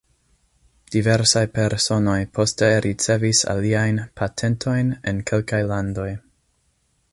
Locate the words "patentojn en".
4.23-5.23